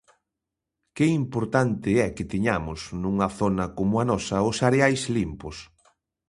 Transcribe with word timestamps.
Que 0.95 1.05
importante 1.21 1.91
é 2.05 2.07
que 2.15 2.29
teñamos, 2.33 2.79
nunha 3.01 3.27
zona 3.39 3.65
como 3.77 3.93
a 4.01 4.03
nosa, 4.11 4.37
os 4.49 4.57
areais 4.67 5.01
limpos. 5.17 5.57